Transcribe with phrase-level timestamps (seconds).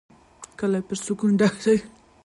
[0.59, 1.75] کلی پر سکون ډک شو.